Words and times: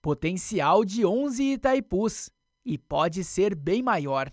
potencial 0.00 0.84
de 0.84 1.04
11 1.04 1.52
Itaipus, 1.52 2.30
e 2.64 2.76
pode 2.78 3.24
ser 3.24 3.54
bem 3.54 3.82
maior. 3.82 4.32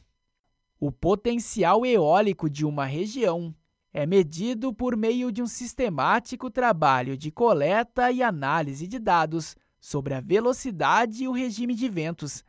O 0.80 0.92
potencial 0.92 1.86
eólico 1.86 2.50
de 2.50 2.66
uma 2.66 2.86
região 2.86 3.56
é 3.94 4.06
medido 4.06 4.74
por 4.74 4.96
meio 4.96 5.32
de 5.32 5.42
um 5.42 5.48
sistemático 5.48 6.52
trabalho 6.52 7.18
de 7.18 7.32
coleta 7.32 8.12
e 8.12 8.22
análise 8.22 8.86
de 8.86 9.00
dados 9.00 9.56
sobre 9.80 10.14
a 10.14 10.22
velocidade 10.22 11.24
e 11.24 11.28
o 11.28 11.32
regime 11.32 11.74
de 11.74 11.90
ventos. 11.90 12.44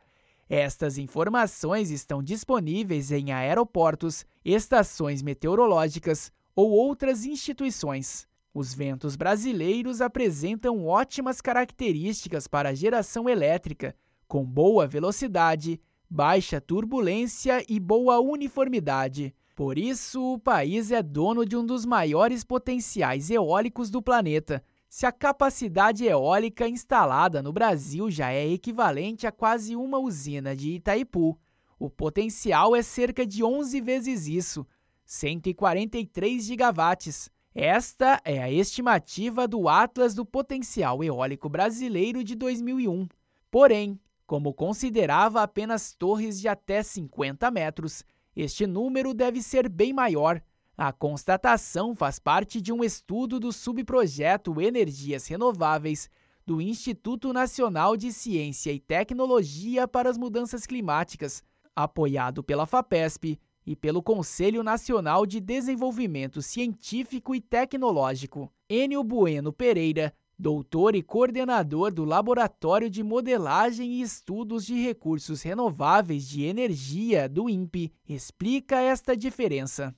Estas 0.47 0.97
informações 0.97 1.89
estão 1.89 2.21
disponíveis 2.21 3.11
em 3.11 3.31
aeroportos, 3.31 4.25
estações 4.43 5.21
meteorológicas 5.21 6.31
ou 6.55 6.71
outras 6.71 7.25
instituições. 7.25 8.27
Os 8.53 8.73
ventos 8.73 9.15
brasileiros 9.15 10.01
apresentam 10.01 10.85
ótimas 10.85 11.39
características 11.39 12.47
para 12.47 12.69
a 12.69 12.73
geração 12.73 13.29
elétrica, 13.29 13.95
com 14.27 14.43
boa 14.43 14.87
velocidade, 14.87 15.79
baixa 16.09 16.59
turbulência 16.59 17.63
e 17.69 17.79
boa 17.79 18.19
uniformidade. 18.19 19.33
Por 19.55 19.77
isso, 19.77 20.33
o 20.33 20.39
país 20.39 20.91
é 20.91 21.03
dono 21.03 21.45
de 21.45 21.55
um 21.55 21.65
dos 21.65 21.85
maiores 21.85 22.43
potenciais 22.43 23.29
eólicos 23.29 23.89
do 23.89 24.01
planeta. 24.01 24.63
Se 24.89 25.05
a 25.05 25.11
capacidade 25.11 26.05
eólica 26.05 26.67
instalada 26.67 27.43
no 27.43 27.53
Brasil 27.53 28.09
já 28.09 28.31
é 28.31 28.47
equivalente 28.47 29.27
a 29.27 29.31
quase 29.31 29.75
uma 29.75 29.99
usina 29.99 30.55
de 30.55 30.71
Itaipu, 30.71 31.37
o 31.77 31.89
potencial 31.89 32.75
é 32.75 32.81
cerca 32.81 33.25
de 33.25 33.43
11 33.43 33.79
vezes 33.81 34.27
isso, 34.27 34.65
143 35.05 36.43
gigawatts. 36.43 37.29
Esta 37.53 38.21
é 38.23 38.41
a 38.41 38.51
estimativa 38.51 39.47
do 39.47 39.67
Atlas 39.67 40.13
do 40.13 40.23
Potencial 40.23 41.03
Eólico 41.03 41.49
Brasileiro 41.49 42.23
de 42.23 42.35
2001. 42.35 43.07
Porém, 43.49 43.99
como 44.27 44.53
considerava 44.53 45.41
apenas 45.41 45.91
torres 45.95 46.39
de 46.39 46.47
até 46.47 46.83
50 46.83 47.49
metros, 47.49 48.03
este 48.35 48.67
número 48.67 49.15
deve 49.15 49.41
ser 49.41 49.67
bem 49.67 49.91
maior. 49.91 50.39
A 50.77 50.93
constatação 50.93 51.95
faz 51.95 52.19
parte 52.19 52.61
de 52.61 52.71
um 52.71 52.83
estudo 52.83 53.39
do 53.39 53.51
subprojeto 53.51 54.61
Energias 54.61 55.27
Renováveis 55.27 56.07
do 56.45 56.61
Instituto 56.61 57.33
Nacional 57.33 57.97
de 57.97 58.13
Ciência 58.13 58.71
e 58.71 58.79
Tecnologia 58.79 59.87
para 59.87 60.07
as 60.07 60.19
Mudanças 60.19 60.67
Climáticas, 60.67 61.43
apoiado 61.75 62.43
pela 62.43 62.67
FAPESP 62.67 63.39
e 63.69 63.75
pelo 63.75 64.01
Conselho 64.01 64.63
Nacional 64.63 65.27
de 65.27 65.39
Desenvolvimento 65.39 66.41
Científico 66.41 67.35
e 67.35 67.39
Tecnológico. 67.39 68.51
Enio 68.67 69.03
Bueno 69.03 69.53
Pereira, 69.53 70.11
doutor 70.39 70.95
e 70.95 71.03
coordenador 71.03 71.93
do 71.93 72.03
Laboratório 72.03 72.89
de 72.89 73.03
Modelagem 73.03 73.91
e 73.91 74.01
Estudos 74.01 74.65
de 74.65 74.73
Recursos 74.73 75.43
Renováveis 75.43 76.27
de 76.27 76.45
Energia 76.45 77.29
do 77.29 77.47
INPE, 77.47 77.93
explica 78.09 78.81
esta 78.81 79.15
diferença. 79.15 79.95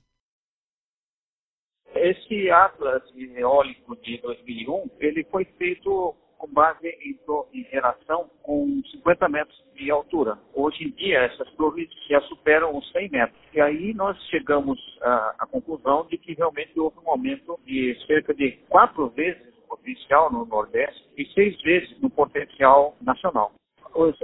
Esse 1.94 2.50
Atlas 2.50 3.02
eólico 3.16 3.96
de 4.02 4.18
2001, 4.18 4.90
ele 5.00 5.24
foi 5.30 5.46
feito 5.56 6.14
com 6.36 6.46
base 6.48 6.88
em, 6.88 7.18
em 7.54 7.64
geração 7.70 8.28
com 8.42 8.82
50 9.02 9.28
metros 9.28 9.62
de 9.74 9.90
altura. 9.90 10.38
Hoje 10.54 10.84
em 10.84 10.90
dia, 10.90 11.20
essas 11.20 11.50
torres 11.54 11.88
já 12.08 12.20
superam 12.22 12.76
os 12.76 12.90
100 12.92 13.10
metros. 13.10 13.38
E 13.52 13.60
aí 13.60 13.92
nós 13.94 14.16
chegamos 14.28 14.78
à, 15.02 15.34
à 15.40 15.46
conclusão 15.46 16.06
de 16.08 16.16
que 16.16 16.34
realmente 16.34 16.78
houve 16.78 16.96
um 17.04 17.10
aumento 17.10 17.58
de 17.66 17.96
cerca 18.06 18.32
de 18.32 18.52
quatro 18.68 19.08
vezes 19.10 19.42
o 19.66 19.76
potencial 19.76 20.32
no 20.32 20.44
Nordeste 20.46 21.02
e 21.16 21.26
seis 21.32 21.60
vezes 21.62 22.00
no 22.00 22.08
potencial 22.08 22.96
nacional. 23.00 23.52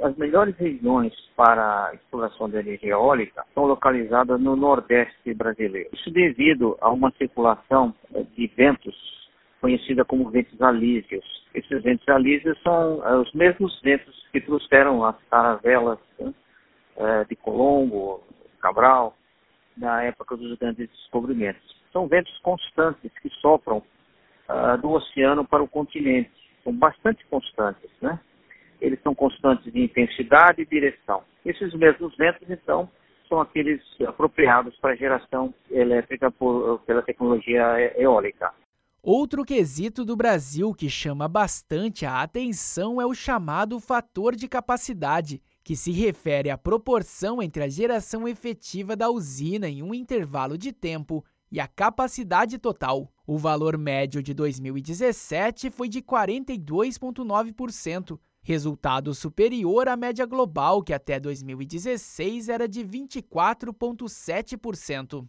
As 0.03 0.17
melhores 0.17 0.57
regiões 0.57 1.13
para 1.37 1.89
a 1.89 1.95
exploração 1.95 2.49
de 2.49 2.57
energia 2.57 2.93
eólica 2.93 3.45
são 3.55 3.67
localizadas 3.67 4.41
no 4.41 4.57
Nordeste 4.57 5.35
brasileiro. 5.35 5.91
Isso 5.93 6.11
devido 6.11 6.79
a 6.81 6.91
uma 6.91 7.11
circulação 7.19 7.95
de 8.35 8.47
ventos 8.57 8.97
conhecida 9.61 10.05
como 10.05 10.31
ventos 10.31 10.61
alísios. 10.63 11.25
Esses 11.55 11.83
ventos 11.83 12.09
alísios 12.09 12.61
são 12.63 13.07
é, 13.07 13.17
os 13.17 13.33
mesmos 13.33 13.81
ventos 13.83 14.27
que 14.33 14.41
trouxeram 14.41 15.05
as 15.05 15.17
caravelas 15.31 15.99
né, 16.19 16.33
é, 16.97 17.25
de 17.25 17.37
Colombo, 17.37 18.23
Cabral, 18.61 19.17
na 19.77 20.03
época 20.03 20.37
dos 20.37 20.59
grandes 20.59 20.89
descobrimentos. 20.89 21.63
São 21.93 22.07
ventos 22.07 22.37
constantes 22.41 23.11
que 23.23 23.31
sopram 23.41 23.83
uh, 24.49 24.77
do 24.79 24.91
oceano 24.91 25.45
para 25.45 25.63
o 25.63 25.69
continente. 25.69 26.31
São 26.65 26.73
bastante 26.73 27.25
constantes, 27.27 27.91
né? 28.03 28.19
Eles 28.81 29.01
são 29.03 29.15
constantes 29.15 29.73
de 29.73 29.81
intensidade 29.81 30.63
e 30.63 30.67
direção. 30.67 31.23
Esses 31.45 31.73
mesmos 31.75 32.17
ventos, 32.17 32.49
então, 32.51 32.91
são 33.29 33.41
aqueles 33.41 33.81
apropriados 34.07 34.77
para 34.79 34.93
a 34.93 34.97
geração 34.97 35.53
elétrica 35.71 36.31
por, 36.31 36.81
pela 36.81 37.03
tecnologia 37.03 37.93
eólica. 38.01 38.53
Outro 39.01 39.45
quesito 39.45 40.05
do 40.05 40.17
Brasil 40.17 40.75
que 40.75 40.91
chama 40.91 41.29
bastante 41.29 42.05
a 42.05 42.21
atenção 42.21 43.01
é 43.01 43.07
o 43.07 43.15
chamado 43.15 43.79
fator 43.79 44.35
de 44.35 44.49
capacidade, 44.49 45.41
que 45.63 45.77
se 45.77 45.93
refere 45.93 46.51
à 46.51 46.59
proporção 46.59 47.41
entre 47.41 47.63
a 47.63 47.69
geração 47.69 48.27
efetiva 48.27 48.97
da 48.97 49.09
usina 49.09 49.69
em 49.69 49.85
um 49.85 49.95
intervalo 49.95 50.59
de 50.59 50.73
tempo 50.73 51.25
e 51.51 51.59
a 51.61 51.69
capacidade 51.69 52.59
total. 52.59 53.09
O 53.25 53.39
valor 53.39 53.79
médio 53.79 54.21
de 54.21 54.35
2017 54.35 55.71
foi 55.71 55.89
de 55.89 56.03
42,9%, 56.03 58.19
resultado 58.43 59.15
superior 59.15 59.87
à 59.87 59.97
média 59.97 60.27
global, 60.27 60.83
que 60.83 60.93
até 60.93 61.21
2016 61.21 62.49
era 62.49 62.67
de 62.67 62.85
24,7%. 62.85 65.25